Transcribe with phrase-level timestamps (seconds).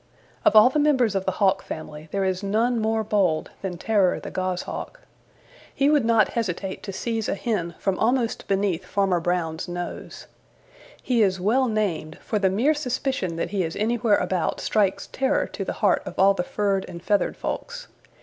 [0.43, 4.19] Of all the members of the Hawk family there is none more bold than Terror
[4.19, 5.01] the Goshawk.
[5.71, 10.25] He would not hesitate to seize a hen from almost beneath Farmer Brown's nose.
[11.03, 15.45] He is well named, for the mere suspicion that he is anywhere about strikes terror
[15.49, 17.87] to the heart of all the furred and feathered folks.